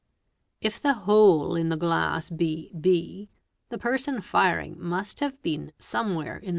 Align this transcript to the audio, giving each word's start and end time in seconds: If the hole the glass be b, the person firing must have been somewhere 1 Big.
If 0.61 0.81
the 0.81 0.95
hole 0.95 1.53
the 1.53 1.77
glass 1.77 2.31
be 2.31 2.71
b, 2.73 3.29
the 3.69 3.77
person 3.77 4.19
firing 4.21 4.75
must 4.79 5.19
have 5.19 5.39
been 5.43 5.73
somewhere 5.77 6.39
1 6.41 6.41
Big. 6.41 6.49